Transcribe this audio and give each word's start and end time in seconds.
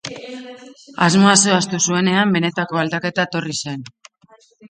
Asmoa 1.07 1.33
zehaztu 1.41 1.81
zuenean, 1.91 2.33
benetako 2.37 2.81
aldaketa 2.85 3.27
etorri 3.29 3.57
zen. 3.67 3.87